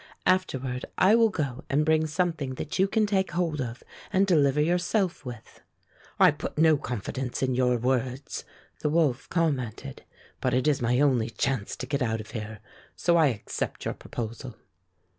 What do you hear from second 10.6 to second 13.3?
is my only chance to get out of here. So I